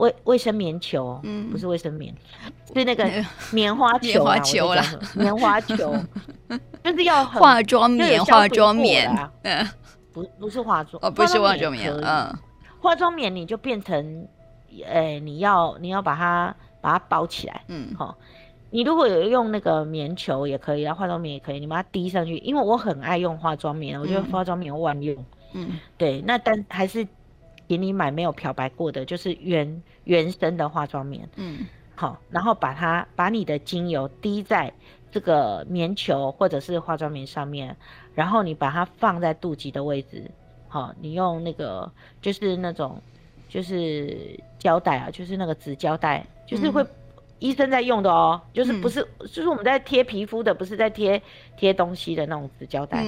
[0.00, 2.14] 卫卫生棉球，嗯，不是卫生棉，
[2.74, 3.08] 是那个
[3.52, 4.84] 棉花球，棉花球啦，
[5.14, 5.94] 棉花球。
[6.82, 9.68] 就是要化妆棉，化妆棉，嗯，
[10.12, 12.34] 不不是化妆，哦，不是化妆棉，嗯，
[12.80, 14.26] 化妆棉你就变成，
[14.86, 18.16] 呃，你要你要把它把它包起来，嗯，好，
[18.70, 25.14] 你如果有用那个棉球也可以，啊化妆棉也可以，你把它滴上去，因为我很爱用化妆棉，我觉得化妆棉万用，
[25.52, 27.06] 嗯，对，那但还是
[27.70, 34.72] 给你买没有漂白过的，就是原原生的化妆棉，嗯，好，然后把它把你的精油滴在。
[35.12, 37.76] 这个棉球或者是化妆棉上面，
[38.14, 40.30] 然后你把它放在肚脐的位置，
[40.68, 41.90] 好，你用那个
[42.22, 43.02] 就是那种
[43.48, 46.86] 就是胶带啊，就是那个纸胶带，就是会
[47.40, 51.20] 医生在用的哦，就是不是就是我们在贴皮肤的，不是在贴
[51.56, 53.04] 贴东西的那种纸胶带，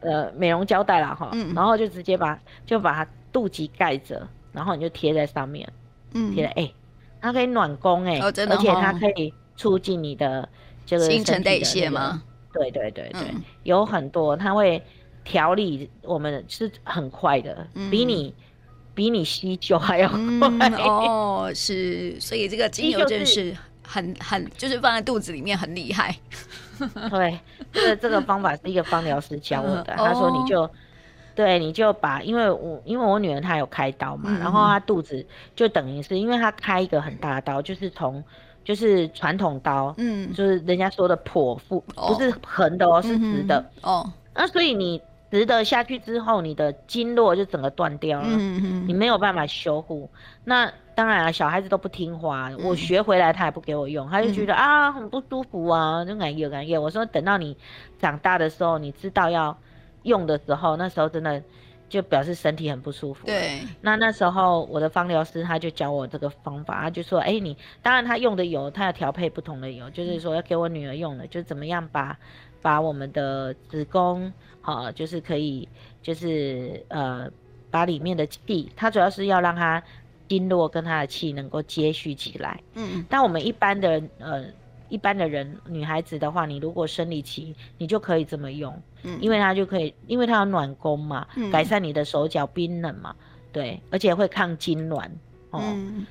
[0.00, 5.70] 呃，美容胶带啦哈，然后就直接把就把它肚脐盖着，然后你就贴在上面，
[6.14, 6.72] 嗯，贴了哎，
[7.20, 10.48] 它可以暖宫哎，而且它可以促进你的
[10.86, 11.04] 这个。
[11.04, 12.22] 新陈代谢吗？
[12.52, 14.82] 对对对对，嗯、有很多，它会
[15.22, 18.34] 调理我们是很快的，嗯、比你
[18.94, 20.18] 比你吸灸还要快。
[20.18, 23.54] 嗯、哦，是，所以这个精油真是
[23.90, 26.14] 很很就是放在肚子里面很厉害。
[27.10, 27.40] 对，
[27.72, 30.62] 这个这个方法是一个芳疗师教我的，他说你就。
[30.62, 30.70] 哦
[31.32, 35.24] 对，你就把，因为我因为我女儿她有开刀嘛，嗯、然后她肚子
[35.56, 38.22] 就等于是，因为她开一个很大的刀，就是从
[38.62, 44.12] 就是传统刀，嗯，就是人家说的剖腹，哦、不是横的哦，是直的、嗯、哦。
[44.34, 45.00] 那所以你
[45.30, 50.10] 直的下去之后，你的经络就整个断掉了，嗯嗯，你没有办法修复。
[50.44, 50.70] 那
[51.00, 56.78] 当然了，小孩子都不听话，我学回来他也不给我用，他就觉得、嗯、啊很不舒服啊，就感觉感觉。
[56.78, 57.56] 我说等到你
[57.98, 59.56] 长大的时候，你知道要。
[60.04, 61.42] 用的时候，那时候真的
[61.86, 63.26] 就表示身体很不舒服。
[63.26, 72.16] 对，那那时候我的芳疗师他就教我这个方法，他就说：“哎、欸，你当然他用的油，他要调配不同的油，就是说要给我女儿用的，就怎么样把
[72.62, 74.32] 把我们的子宫，
[74.62, 75.68] 好，就是可以，
[76.00, 77.30] 就是呃，
[77.70, 79.82] 把里面的气，它主要是要让它
[80.30, 82.58] 经络跟它的气能够接续起来。
[82.74, 84.44] 嗯，但我们一般的呃。”
[84.90, 93.14] 一般的人，女孩子的话，你如果生理期，你就可以这么用，嗯，因为它就可以，因为它有暖宫嘛，嗯，改善你的手脚冰冷嘛，
[93.52, 95.08] 对，而且会抗痉挛，
[95.50, 96.04] 哦，嗯，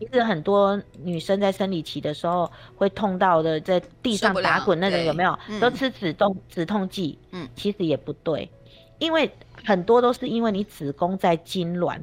[0.00, 5.38] 其实很多女生在生理期的时候会痛到的，在地上打滚那种有没有？
[5.60, 8.50] 都吃止痛止痛剂，嗯，其实也不对，
[8.98, 9.30] 因为
[9.62, 12.00] 很多都是因为你子宫在痙攣，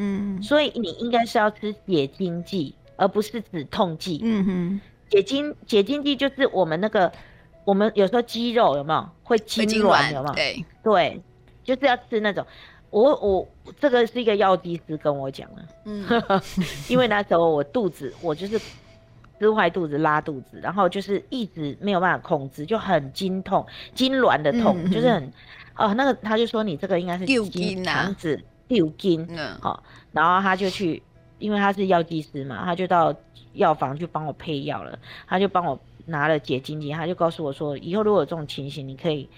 [0.00, 4.80] 嗯，所以你应该是要吃解经剂，而不是止痛剂，嗯哼。
[5.10, 7.10] 解经解经剂就是我们那个，
[7.64, 10.34] 我们有时候肌肉有没有会痉挛有没有？
[10.34, 10.64] 对。
[10.84, 11.22] 对，
[11.64, 12.46] 就是要吃那种。
[12.90, 13.46] 我我
[13.78, 16.06] 这个是一个药剂师跟我讲的，嗯，
[16.88, 18.58] 因为那时候我肚子我就是
[19.38, 25.32] 吃坏肚子拉肚子，然后就是一直没有办法控制，就很经痛痉挛的痛，嗯、就是很
[25.76, 31.02] 哦那个他就说你这个应该是经肠子丢筋，嗯，好，然后他就去，
[31.38, 33.14] 因为他是药剂师嘛，他就到。
[33.54, 39.28] 药房去帮我配药了，他就帮我拿了解精剂，他就告诉我说，以后如果有这种情形，你可以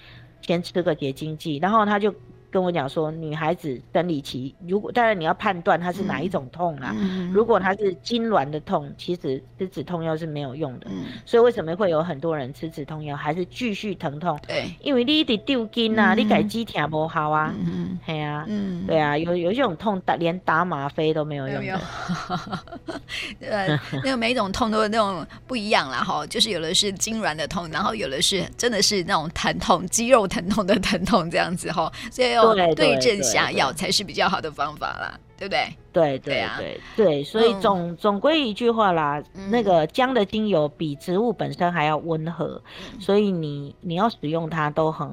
[0.42, 2.14] 先吃个解精剂，然后他就。
[2.50, 6.92] 跟我讲说，女孩子生理期，如果当然你要判断她是哪一种痛啦。
[6.98, 10.88] 嗯、如果她是痉挛的痛，其实吃止痛药是没有用的。
[10.90, 14.36] 嗯、所以为什么会有很多人吃止痛药还是继续疼痛？
[14.48, 17.54] 对，因为你一直丢筋啊，嗯、你改肌疼不好啊。
[17.56, 21.62] 嗯，对啊，嗯，对啊，有有一种痛打连打吗啡都没有用
[23.40, 32.39] 呃，那个每一种痛都是那种不一样啦，哈，就是有的是痉挛的痛，然后有的是真的是那种疼痛，肌肉疼痛的疼痛这样子哈，所以。
[32.54, 35.74] 对，对症下药才是比较好的方法啦，对不对？
[35.92, 42.62] 对对对对，所以总总归一句话啦，那个姜的精油比植物本身还要温和，
[42.98, 45.08] 所以你你要使用它都很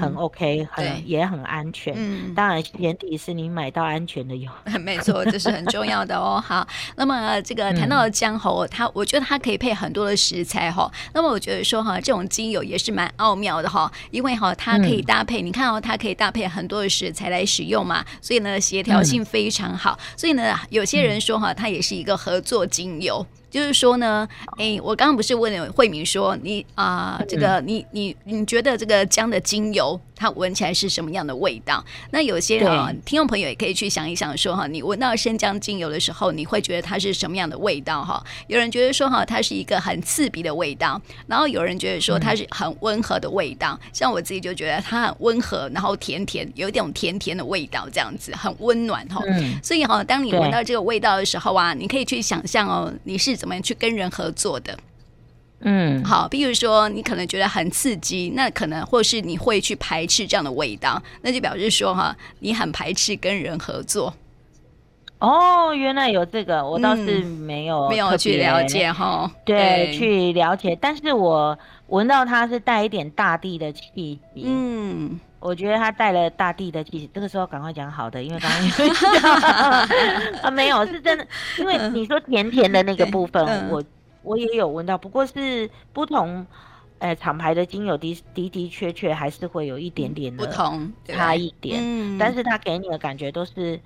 [0.00, 1.94] 很 OK，很也很安全。
[2.34, 4.50] 当然前提是你买到安全的油。
[4.80, 6.42] 没错，这是很重要的哦。
[6.44, 6.66] 好，
[6.96, 10.90] 那么这个谈到姜吼，它我觉得它可以配很多的食材哈。
[11.12, 19.98] 那么我觉得说哈，这种精油也是蛮奥妙的哈，因为哈它可以搭配，你看哦，它可以搭配很多的食材来使用嘛，所以呢协调性非常好。
[20.20, 23.26] 所以呢，有些人说哈，它也是一个合作精油。
[23.50, 31.84] 就是说呢，哎，我刚刚不是问了慧敏说，你啊、呃，这个你你你觉得这个姜的精油它闻起来是什么样的味道？
[32.12, 38.22] 那有些人啊，听众朋友也可以去想一想说哈，你闻到生姜精油的时候，你会觉得它是什么样的味道哈？
[38.46, 49.20] 有人觉得说哈，它是一个很刺鼻的味道，然后有人觉得说它是很温和的味道，像我自己就觉得它很温和，然后甜甜，有一种甜甜的味道，这样子很温暖哈。
[49.60, 53.39] 所以哈，当你闻到这个味道的时候啊，你可以去想象哦，你是。
[53.40, 54.78] 怎么样去跟人合作的？
[55.62, 64.14] 嗯，好，比如说你可能觉得很刺激，那可能或是你会去排斥这样的味道，那就表示说哈，你很排斥跟人合作。
[65.18, 69.30] 哦，原来有这个，我倒是没有、嗯、没有去了解哈。
[69.44, 73.82] 对，对去了解，但是我闻到它是带一点大地的气
[74.34, 74.44] 息。
[74.44, 75.18] 嗯。
[75.40, 79.80] 我觉得他带了大地的气息，这个时候赶快讲好的，因为刚刚
[80.44, 81.26] 啊没有是真的，
[81.58, 83.82] 因为你说甜甜的那个部分，嗯、我
[84.22, 86.46] 我也有闻到，不过是不同，
[86.98, 93.80] 呃，厂牌的精油的的的确确还是会有一点点的不同差一点，嗯、但是他给你的感觉都是，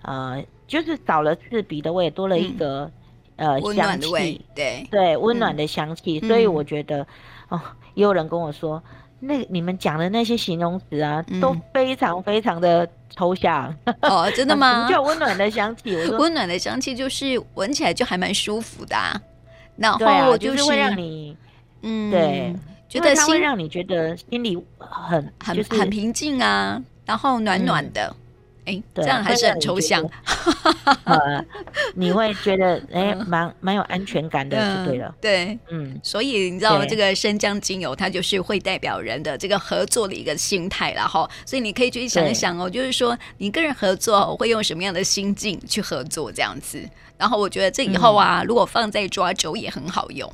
[0.00, 2.90] 呃，就是少了刺鼻的味，多了一个、
[3.36, 4.88] 嗯、呃香气，对。
[4.90, 7.06] 对，温暖的香气，嗯、所以我觉得
[7.50, 7.60] 哦，
[7.92, 8.82] 也有人跟我说。
[9.26, 14.88] 那你们讲的那些形容词啊，嗯、都非常非常的抽象哦，真的 吗？
[14.88, 19.20] 叫温暖的香气， 温暖的香气就是闻起来就还蛮舒服的，啊，
[19.76, 21.36] 然后就是，就是会让你，
[21.82, 22.54] 嗯，对，
[22.88, 28.14] 觉得它会让你觉得心里很、就是、很很平静啊，然后暖暖的，
[28.66, 30.02] 哎，这样还是很抽象。
[31.04, 31.44] 呃，
[31.94, 35.14] 你会觉得哎，蛮蛮有安全感的，就对了。
[35.20, 41.28] 对，嗯，所以你知道这个生姜精油，它就是会代表人的这个合作的一个心态了哈。
[41.44, 46.82] 所以你可以去想一想哦，就是说你跟人合作会用什么样的心境去合作这样子。
[47.18, 50.30] 然后我觉得这以后啊，如果放在抓周也很好用。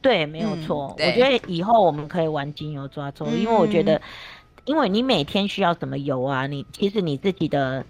[0.00, 0.94] 对，没有错。
[0.98, 4.00] 我觉得以后我们可以玩精油抓周，因为我觉得。
[4.64, 6.46] 因为你每天需要什么油啊？
[6.46, 7.84] 你其实你自己的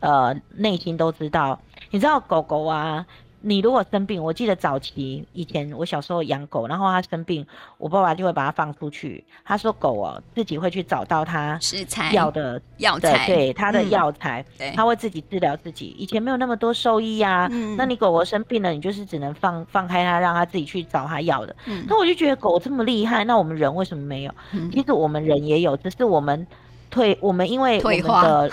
[0.00, 1.60] 呃内心都知道。
[1.90, 3.06] 你知道狗狗啊，
[3.42, 7.46] 你如果生病，我记得早期以前我小时候养狗，然后它生病，
[7.78, 9.24] 我爸爸就会把它放出去。
[9.44, 15.94] 他说狗哦自己会去找到它食材药的药材，对它的药材，嗯、它会自己治疗自己。
[15.98, 21.56] 以前没有那么多兽医啊，嗯、那你狗狗生病了，你就是只能放放开它，让它自己去找它要的。
[21.66, 24.34] 嗯、那我就觉得狗这么厉害，那我们人为什么没有？
[24.52, 26.46] 嗯、其实我们人也有，只是我们。
[26.90, 28.50] 退，我们因为我们的，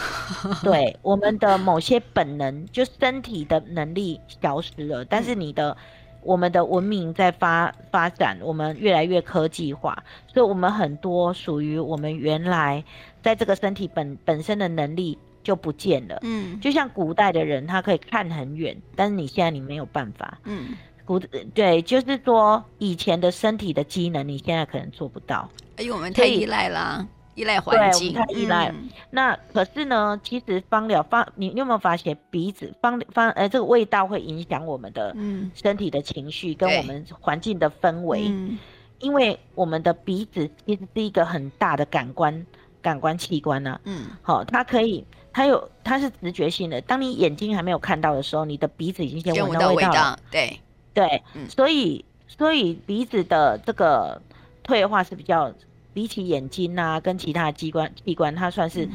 [0.63, 5.03] 对我们的某些本能，就身体的能力消失了。
[5.03, 5.75] 但是你的，
[6.21, 12.83] 我们的文明在发发展，我们越来越科技化，所以我们很多属于我们原来
[13.21, 16.19] 在这个身体本本身的能力就不见了。
[16.21, 20.37] 嗯，就像古代的人，他可以看很远，但是你现在你没有办法。
[20.43, 20.69] 嗯，
[21.05, 21.19] 古
[21.53, 25.49] 对，就是说以前的身体的机能，你现在可能做不到。
[25.77, 27.07] 哎呦，我们太依赖了。
[27.37, 28.69] 依赖环境，太依赖。
[28.69, 35.15] 嗯、那可是呢，其实芳疗芳，你你有没有发现鼻子芳芳，呃，这个味道会影响我们的
[35.53, 38.25] 身体的情绪跟我们环境的氛围。
[38.27, 38.57] 嗯、
[38.99, 42.43] 因为我们的鼻子其实是一个很大的感官
[42.81, 43.81] 感官器官呢、啊。
[43.83, 46.81] 嗯，好，它可以，它有，它是直觉性的。
[46.81, 50.19] 当你眼睛还没有看到的时候，你的鼻子已经先闻到味道了。
[50.31, 50.59] 对
[50.91, 54.19] 对，嗯、所以所以鼻子的这个
[54.63, 55.53] 退化是比较。
[55.97, 58.87] 比起眼睛啊，跟其他的机关器官，它算是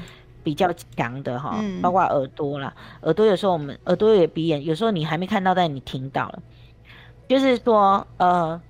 [0.44, 6.40] 比较强的哈，嗯、包括耳朵啦，耳朵有时候我们耳朵也鼻眼，有时候你还没看到，但你听到了。
[7.28, 8.62] 就是说，呃，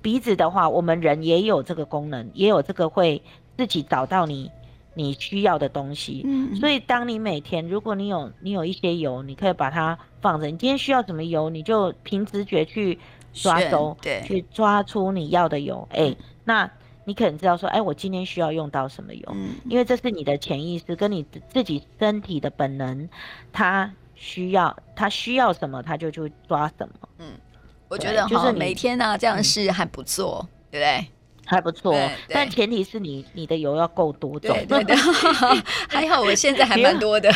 [0.00, 3.20] 鼻子的话，我们人也有这个功能，也有这个会
[3.58, 4.50] 自己找到你
[4.94, 6.22] 你需要的东西。
[6.24, 10.46] 嗯，所以当你每天，如果你有你有一些油，你可以把它放着。
[10.46, 12.98] 你今天需要什么油，你就凭直觉去
[13.34, 15.86] 抓走，对，去抓出你要的油。
[15.90, 16.70] 哎、欸，那。
[17.06, 19.22] 你可能知道说，哎，我今天需要用到什么油？
[19.32, 23.08] 嗯，因为这是你的潜意识跟你自己身体的本能，
[23.52, 27.08] 它需要，它需要什么，它就去抓什么。
[27.18, 27.26] 嗯，
[27.88, 31.06] 我觉得就是每天呢这样是还不错，对不对？
[31.46, 31.94] 还不错，
[32.30, 34.56] 但前提是你你的油要够多种。
[34.66, 34.96] 对对，
[35.90, 37.30] 还好我现在还蛮多的。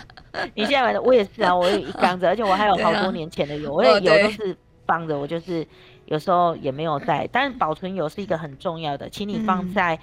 [0.54, 4.56] 你现在买的我也是啊，我也一缸子，而且我还有好多年前的油，我的油都是
[4.86, 5.66] 放着，我就是。
[6.10, 9.96] 有时候也没有在，但是保存油是一个很重要的，请你放在，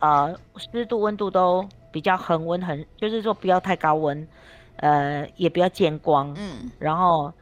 [0.00, 4.28] 嗯、呃，湿度温度都比较恒温，很就是说不要太高温，
[4.76, 7.32] 呃，也不要见光，嗯，然后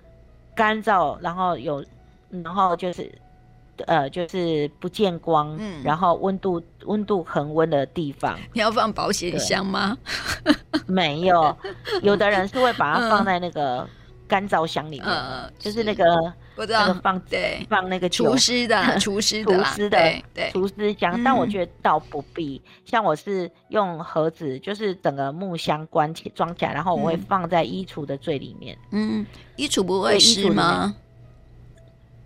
[0.54, 1.84] 干燥，然后有，
[2.30, 3.10] 然后就是，
[3.86, 8.38] 呃，就是不见光，嗯，然后温度温度恒温的地方。
[8.52, 9.98] 你要放保险箱吗？
[10.86, 11.56] 没有，
[12.02, 13.84] 有的人是会把它放在那个
[14.28, 16.32] 干燥箱里面，嗯、就是那个。
[16.56, 17.66] 我知道放对。
[17.68, 19.98] 放那个厨师的 厨师的除湿的
[20.32, 22.62] 对厨师箱，但我觉得倒不必。
[22.84, 28.78] 像我是用盒子，就是整个木箱关起装起来，然后我会放在衣橱的最里面。
[28.92, 30.94] 嗯，衣橱不会湿吗？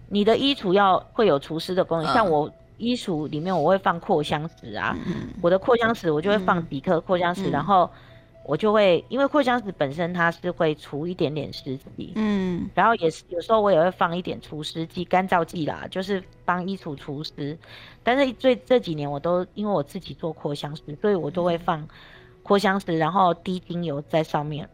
[0.08, 4.96] 你的衣橱要会有除湿的功能，像我衣橱里面我会放扩香石啊，
[5.40, 7.90] 我的扩香石我就会放几颗扩香石，然后。
[8.48, 17.58] 我就会，因为扩香石本身它是会除一点点湿气，嗯，然后也是有时候我也会放一点除湿剂、干燥剂啦，就是帮衣橱除湿。
[18.02, 21.86] 但是最这几年我都因为我自己做扩香石，所以我都会放
[22.42, 24.66] 扩香石，然后滴精油在上面，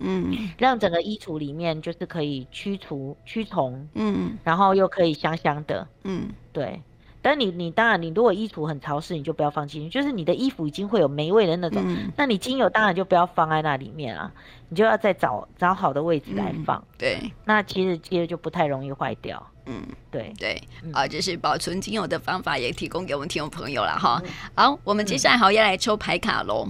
[0.00, 6.82] 嗯， 让整个衣橱里面就是可以驱除驱虫，嗯，然后又可以香香的，嗯，对。
[7.22, 14.30] 但你你当然，你如果衣橱很潮湿，你就不要放精油，就是你的衣服已经会有霉味的那种，嗯、那你精油当然就不要放在那里面啊，
[14.68, 16.76] 你就要再找找好的位置来放。
[16.78, 19.40] 嗯、对，那其实其实就不太容易坏掉。
[19.66, 19.80] 嗯，
[20.10, 20.60] 对对，
[20.92, 24.20] 啊，这是保存精油的方法，也提供给我们听众朋友了哈。
[24.24, 26.66] 嗯、好，我们接下来好要来抽牌卡喽。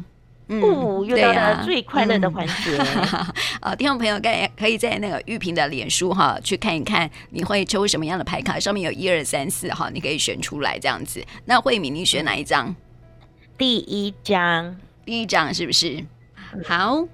[0.46, 2.76] 不，又到了最快乐的环节。
[3.61, 8.59] 啊，听众朋友，可以可以在那个玉萍的脸书哈去看一看，你会抽什么样的牌卡？
[8.59, 11.24] 上面有一二三四哈，你可以选出来这样子。
[11.44, 12.74] 那慧敏，你选哪一张？
[13.57, 16.05] 第一张，第一张是不是？
[16.64, 17.07] 好，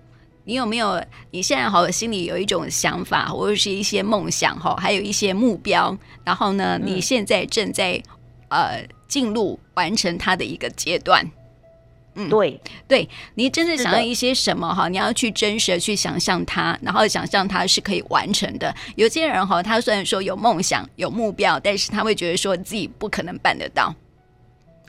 [0.44, 1.00] 你有没有？
[1.30, 5.96] 你现在好心里有一种想法，或者是一些梦想哈，还有一些目标。
[6.24, 8.02] 然后呢，你现在正在
[8.48, 11.24] 呃进入完成它的一个阶段。
[12.18, 14.88] 嗯，对，对你真的想要一些什么哈？
[14.88, 18.74] 你要去真实的去想象它，然后想象它是可以完成的。
[18.96, 23.94] 有些人哈，他虽然说有梦想、有目标，但是他会觉得说自己不可能办得到。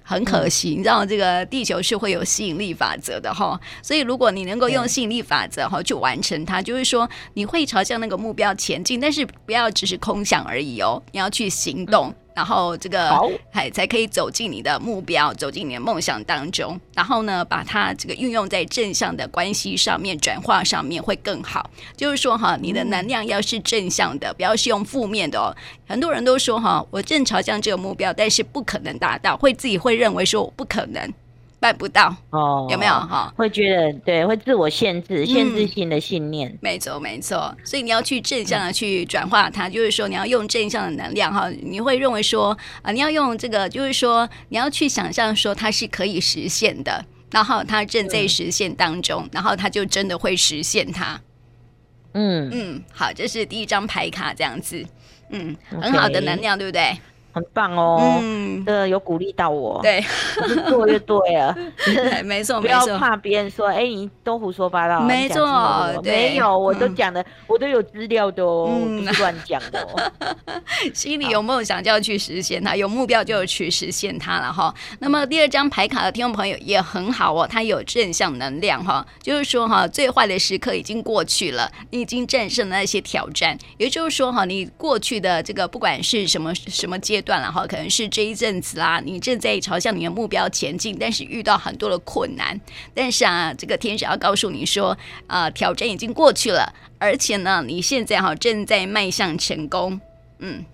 [0.01, 12.11] 很可惜，嗯、你知道这个地球是会有吸引力法则的哈，所以如果你能够用吸引力法则哈去完成它，就是说你会朝向那个目标前进，但是不要只是空想而已哦，你要去行动。
[12.39, 13.11] 嗯然后这个
[13.51, 16.79] 还才可以走进你的目标，走进你的梦想当中。
[16.93, 21.69] 然后呢，把它这个运用在正向的关系上面，转化上面会更好。
[21.97, 25.53] 就是说哈，你的能量要是正向的，不要是用负面的哦。
[25.85, 31.13] 很多人都说哈，我正朝向这个目标，但是不可能达到，会自己会认为说我不可能。
[31.59, 33.33] 办不到哦，有没有哈？
[33.35, 36.57] 会觉得对，会自我限制，限制性的信念。
[36.61, 37.53] 没错，没错。
[37.65, 41.49] 所以你要去正向的去转化它，就是说你要用正向的能量哈。
[41.61, 51.19] 你会认为说啊，你要用这个，就是说你要去想象说它是可以实现的，然后它正在实现当中，然后它就真的会实现它。
[52.13, 54.83] 嗯嗯，好，这是第一张牌卡这样子，
[55.29, 56.97] 嗯，很好的能量，对不对？
[57.39, 60.03] 很棒哦，嗯，这个有鼓励到我，对，
[60.67, 61.55] 做越对了，
[62.25, 65.47] 没错， 不要怕别人说，哎，你都胡说八道，没错，
[66.03, 70.11] 没有，我都讲的，我都有资料的哦，不是乱讲的哦。
[70.93, 74.73] 心里有梦想就要去实现它，有目标就要去实现它了哈。
[74.99, 87.28] 那么第二张牌卡的听众朋友也很好哦，它有正向能量哈，就是说哈，最坏的时刻已经过去了，你已经战胜了那些挑战，也就是说哈，你过去的这个不管是什么什么阶段。
[87.29, 92.59] 断了哈，可能是这一阵子啦，你正在朝向你的目标前进，但是遇到很多的困难。
[92.95, 100.01] 但是啊，这个天使要告诉你说，啊、呃，挑战已经过去了，而且呢，你现在哈正在迈向成功。
[100.39, 100.65] 嗯，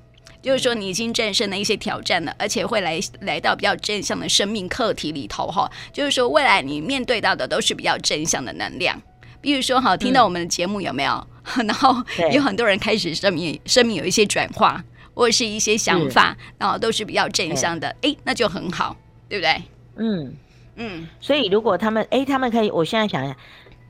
[0.41, 5.69] 就是说你已经战胜了一些挑战了，而且会来来到比较正向的生命课题里头哈。
[5.91, 9.01] 就是说，未来你面对到的都是比较正向的能量。
[9.41, 11.27] 比如说哈，听到我们的节目有没有？
[11.57, 12.01] 嗯、 然后
[12.31, 14.81] 有很多人开始生命生命有一些转化。
[15.15, 18.95] 或者是一些想法，然后都是比较正向的，哎，那就很好，
[19.27, 19.63] 对不对？
[19.95, 20.35] 嗯
[20.75, 23.35] 嗯，所以如果他们，哎，他们可以，我现在想想，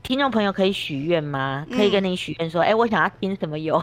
[0.04, 1.66] 听众朋友可以许愿吗？
[1.68, 3.76] 可以跟你许愿说，哎，我想要听什么油？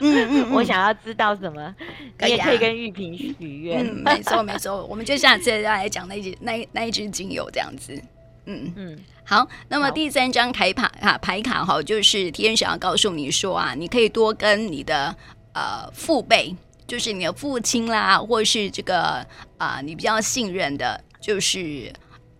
[0.00, 1.74] 嗯嗯， 我想要知道什么？
[2.16, 3.84] 可以可以跟玉萍许愿。
[3.84, 8.00] 没错没错，我们就下次再来讲那一那那一支精油这样子。
[8.46, 15.16] 嗯嗯，好，那么第三张牌卡啊牌卡哈，就是天使要告诉你说啊，你可以多跟你的。
[15.52, 16.54] 呃，父辈
[16.86, 19.26] 就是你的父亲啦，或是这个
[19.58, 21.92] 啊、呃，你比较信任的，就是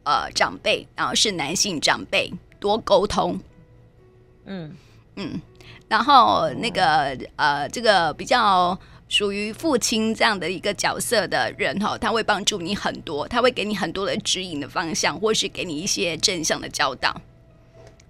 [0.05, 3.39] 呃长辈，然后是男性长辈，多沟通。
[4.45, 4.75] 嗯
[5.17, 5.41] 嗯，
[5.89, 17.21] 然后那个呃，这个比较属于父亲这样的一个角色的人哈，他会帮助你很多，他会给你很多的指引的方向，或是给你一些正向的教导。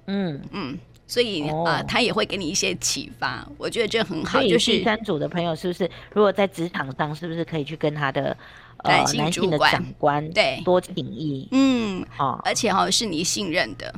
[0.07, 0.79] 嗯嗯。
[1.11, 4.41] 所以啊、哦呃，他也会给你一些启发，我觉得这很好。
[4.45, 8.37] 就是第三组的朋友，是不是如果在职场上，是不是可以去跟他的
[8.85, 11.49] 呃男性主管、长官对多请意？
[11.51, 13.93] 嗯，哦，而且哈、哦、是你信任的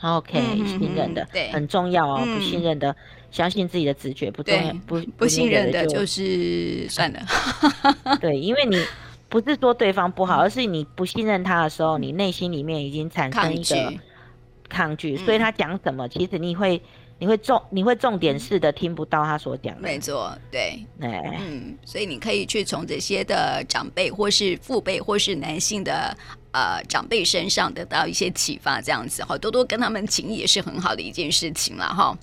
[0.00, 2.24] ，OK，嗯、信任的对很重要哦。
[2.24, 2.96] 不信任的，嗯、
[3.32, 7.20] 相信自己的直觉不重要，不不信任的就是算了。
[8.22, 8.80] 对，因为你
[9.28, 13.94] 不是说对方不好，而是你不信任他的时候，你内心里面已经产生一个。
[14.68, 16.80] 抗拒，所以他讲什么，嗯、其实你会，
[17.18, 19.82] 你会重，你会重点式的听不到他所讲的。
[19.82, 26.16] 没错，对，哎，嗯，所以你可以去从这些的长辈，或是父辈，或是男性的
[26.52, 32.16] 呃长辈身上得到一些启发，这样子哈，多多跟他们请益也是很好的一件事情了哈。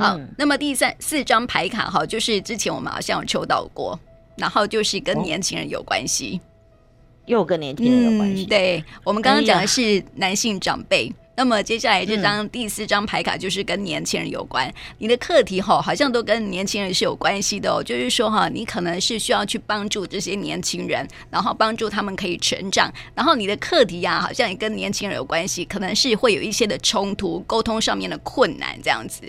[0.00, 3.98] 好，嗯、那么第三四张牌卡哈，就是之前我们好像有抽到过，
[4.36, 8.44] 然后就是跟年轻人有关系，哦、又跟年轻人有关系。
[8.44, 11.12] 嗯、对，我们刚刚讲的是男性长辈。
[11.36, 29.22] 那么接下来这张第四张牌卡就是跟年轻人有关，嗯、你的课题哈好像都跟年轻人是有关系的哦，就是说哈，你可能是需要去帮助这些年轻人，然后帮助他们可以成长，然后你的课题呀、啊、好像也跟年轻人有关系，可能是会有一些的冲突，沟通上面的困难这样子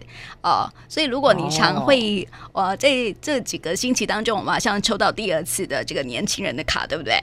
[0.43, 2.89] 哦，所以如果你常会呃在
[3.22, 7.20] 这几个星期当中，我们好像抽到第二次的这个年轻人的卡，对不对？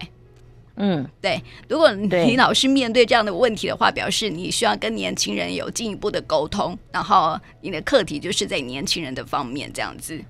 [0.85, 1.41] 嗯，对。
[1.68, 10.20] 如果你老是面对这样的问题的话，表示你需要跟年轻人有进一步的沟通，然后你的课题就是在年轻人的方面这样子。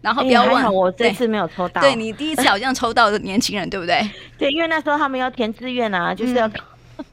[0.00, 1.80] 然后不要问，我这次没有抽到。
[1.80, 4.00] 对，你第一次好像抽到的年轻人，对不对？
[4.38, 6.48] 对，因为那时候他们要填志愿啊，就是要，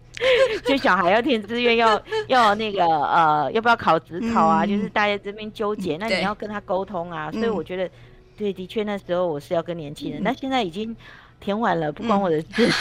[0.63, 4.63] 就小孩要填志愿，要 要那个呃，要不要考职考啊？
[4.67, 7.31] 就是大家这边纠结，那你要跟他沟通啊。
[7.31, 7.89] 所以我觉得，
[8.37, 10.95] 对，的确那时候我是要跟年轻人，那现在已经。
[11.43, 12.47] 填完了，不关我的事。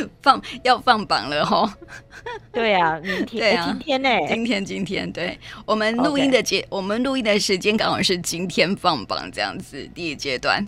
[0.00, 1.68] 嗯、放要放榜了哦。
[2.52, 4.08] 对啊，明天对啊，今天呢？
[4.28, 10.64] 今天今天，对我们录音的节.我们录音的时间刚好是今天放榜这样子，第一阶段。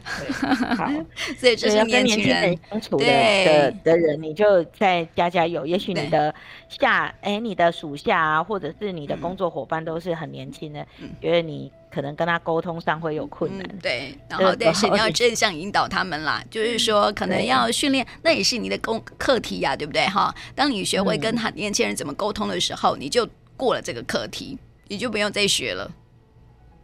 [0.77, 0.91] 好，
[1.39, 5.67] 所以这是年轻人相处的的的人，你就再加加油。
[5.67, 6.35] 也许你的
[6.69, 11.71] 下，哎，你的属下啊，或者是你的工作伙伴都是很年轻的，嗯、觉得你。
[11.93, 20.35] 可能跟他沟通上会有困难，嗯、对，然后但是你要正向引导他们啦，就是说可能要训练，那也是你的功课题呀、啊，对不对哈？
[20.55, 25.91] 当你学会跟他年轻人怎么沟通的时候，你就过了这个课题，你就不用再学了，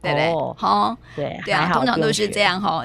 [0.02, 0.32] 对不对？
[0.56, 2.84] 好，对对啊，通常都是这样哈。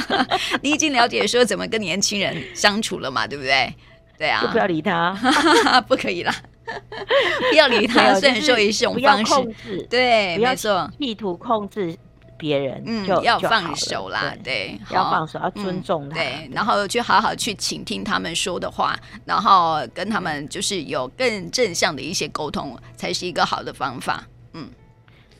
[0.62, 3.74] 你已经了解说怎么跟年轻人相处了嘛，对不对？
[4.16, 5.14] 对啊，就不要理他，
[5.86, 6.34] 不可以啦。
[7.50, 11.96] 不要理他，虽然说也是一种方式，控制对，没错，意图控制
[12.36, 24.22] 别人，嗯，要放手啦，对，要放手，要尊重他，对，然后去好好去倾听他们说的话，然后跟他们就是有更正向的一些沟通，才是一个好的方法。
[24.52, 24.68] 嗯，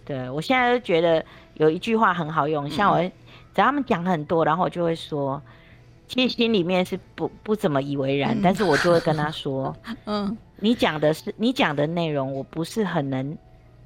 [0.05, 1.25] 对，我现在就觉得
[1.55, 5.41] 有一句话很好用，像我只要他们讲很多，然后我就会说，
[6.09, 9.77] 其实心里面是不不怎么以为然，但是我就会跟他说，
[10.07, 10.37] 嗯。
[10.61, 13.37] 你讲的是你讲的内容，我不是很能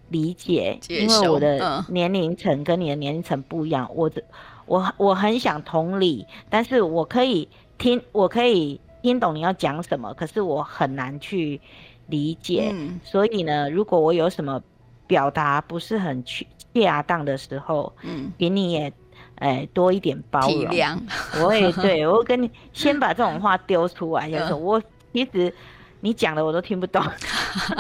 [0.09, 3.91] 理解，因为我的年龄层跟你的年龄层不一样。
[3.95, 4.23] 我的
[4.67, 7.49] 我我很想同理，但是我可以
[7.79, 11.61] 听，我可以听懂你要讲什么，可是我很难去
[12.07, 12.71] 理解。
[12.73, 14.63] 嗯、所以呢，如果我有什么
[15.07, 18.93] 表达不是很去恰当的时候，嗯，给你也
[19.37, 20.49] 哎多一点包容。
[20.49, 20.99] 体谅
[21.43, 25.55] 我也对 我跟你先把这种话丢出来，就是我其实。
[26.05, 27.01] 你讲的我都听不懂，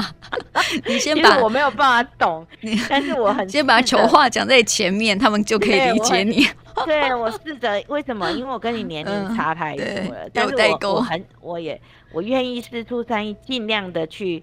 [0.87, 2.47] 你先把我没有办法懂，
[2.89, 6.47] 但是我很先把丑话讲在前面，他们就可以理解你。
[6.87, 8.31] 对，我试着为什么？
[8.31, 11.79] 因为我跟你年龄差太多了，但是我我很我也
[12.12, 14.41] 我愿意四出善意，尽量的去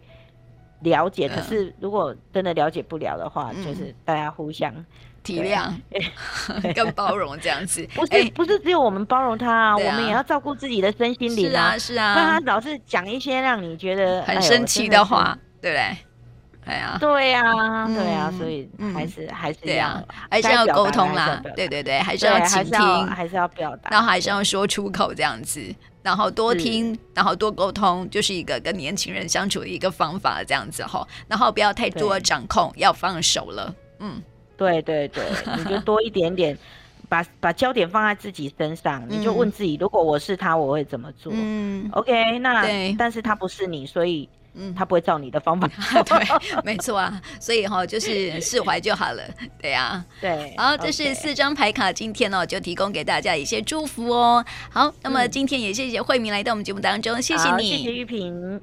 [0.82, 1.30] 了解。
[1.30, 4.74] 可是如果真的了解不了的话，就是大家互相。
[5.30, 5.72] 体谅，
[6.74, 15.98] 更包容这样子， 不是不是只有我们包容他啊，我们也要照顾自己的身心灵啊，是啊，不然他老是讲一些让你觉得很生气的话，对不对？
[16.66, 25.64] 哎呀，对呀，对呀，所以还是还是要还是要沟通啦，对对对，还是要倾听，还是要表达，然后还是要说出口这样子，
[26.04, 34.22] 然后多听，然后多沟通，就是一个跟年轻人相处的一个方法，这样子哈，然后不要太多掌控，要放手了，嗯。
[34.60, 35.24] 对对对，
[35.58, 36.56] 你就多一点点，
[37.08, 41.32] 把把焦点放在自己身上，你就问自己，如果我是他，我会怎么做？
[41.34, 45.68] 嗯，OK，那但是他不是你，所以嗯，他不会照你的方法。
[46.04, 46.20] 对，
[46.66, 49.24] 没错啊，所以哈，就是释怀就好了。
[49.62, 50.54] 对呀，对。
[50.58, 54.44] 好，这是四张牌卡，今天哦就提供给大家一些祝福哦。
[54.70, 58.60] 好，那么今天也谢谢慧明来到我们节目当中，谢谢你，谢谢玉萍。